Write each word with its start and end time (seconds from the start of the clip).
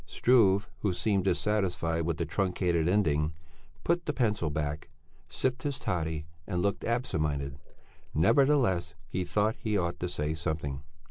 Struve, 0.07 0.67
who 0.79 0.93
seemed 0.93 1.25
dissatisfied 1.25 2.01
with 2.07 2.17
the 2.17 2.25
truncated 2.25 2.89
ending, 2.89 3.33
put 3.83 4.07
the 4.07 4.13
pencil 4.13 4.49
back, 4.49 4.89
sipped 5.29 5.61
his 5.61 5.77
toddy 5.77 6.25
and 6.47 6.59
looked 6.63 6.83
absent 6.83 7.21
minded. 7.21 7.59
Nevertheless, 8.15 8.95
he 9.07 9.23
thought 9.23 9.57
he 9.59 9.77
ought 9.77 9.99
to 9.99 10.09
say 10.09 10.33
something. 10.33 10.81